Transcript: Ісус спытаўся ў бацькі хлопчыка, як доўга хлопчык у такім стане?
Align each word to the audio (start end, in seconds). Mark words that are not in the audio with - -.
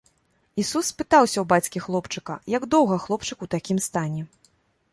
Ісус 0.61 0.85
спытаўся 0.93 1.37
ў 1.41 1.43
бацькі 1.51 1.83
хлопчыка, 1.85 2.37
як 2.57 2.67
доўга 2.73 2.99
хлопчык 3.07 3.37
у 3.47 3.49
такім 3.55 3.77
стане? 3.87 4.21